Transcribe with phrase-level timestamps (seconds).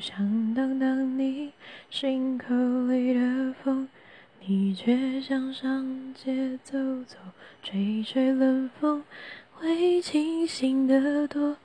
[0.00, 1.52] 想当当你
[1.90, 2.54] 心口
[2.88, 3.88] 里的风，
[4.46, 7.16] 你却想上街走走，
[7.62, 9.02] 吹吹冷风，
[9.52, 11.56] 会清醒得多。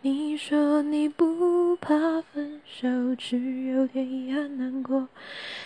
[0.00, 5.08] 你说你不怕分手，只有点遗憾难过。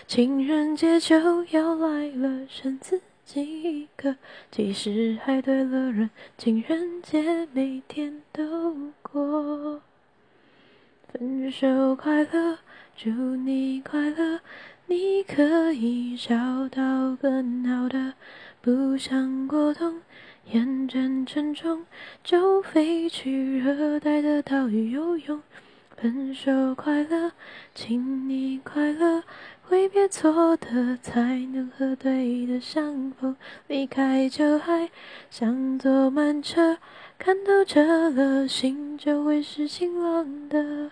[0.06, 4.16] 情人节就要来了，剩自己一个。
[4.50, 9.80] 即使爱对了人，情人节每天都过。
[11.12, 12.58] 分手快乐，
[12.96, 14.40] 祝你快乐，
[14.86, 18.14] 你可以找到更好的，
[18.60, 20.00] 不想过冬。
[20.52, 21.86] 厌倦沉重，
[22.22, 25.40] 就飞去热带的岛屿游泳。
[25.96, 27.32] 分手快乐，
[27.74, 29.24] 请你快乐，
[29.62, 33.34] 挥别错的，才能和对的相逢。
[33.66, 34.90] 离开就还
[35.30, 36.76] 像坐慢车，
[37.18, 40.90] 看透彻了，心就会是晴朗的。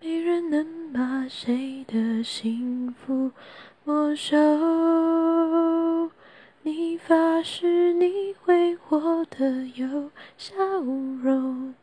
[0.00, 3.32] 没人能把谁的幸福
[3.84, 4.36] 没收。
[6.62, 10.54] 你发誓你会活得有笑
[11.22, 11.74] 容。